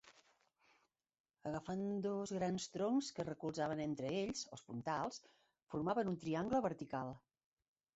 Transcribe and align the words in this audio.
Agafant 1.49 1.83
dos 2.07 2.33
grans 2.39 2.67
troncs 2.77 3.11
que 3.19 3.25
es 3.27 3.29
recolzaven 3.29 3.85
entre 3.89 4.13
ells, 4.25 4.45
els 4.59 4.69
puntals, 4.73 5.25
formaven 5.75 6.15
un 6.17 6.23
triangle 6.27 6.69
vertical. 6.73 7.19